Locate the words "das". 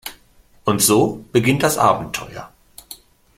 1.61-1.77